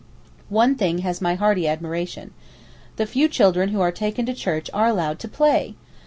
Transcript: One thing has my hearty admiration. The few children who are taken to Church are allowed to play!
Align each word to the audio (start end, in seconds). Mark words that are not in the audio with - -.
One 0.49 0.73
thing 0.73 0.97
has 1.05 1.21
my 1.21 1.35
hearty 1.35 1.67
admiration. 1.67 2.31
The 2.95 3.05
few 3.05 3.27
children 3.27 3.69
who 3.69 3.81
are 3.81 3.91
taken 3.91 4.25
to 4.25 4.33
Church 4.33 4.67
are 4.73 4.87
allowed 4.87 5.19
to 5.19 5.27
play! 5.27 5.75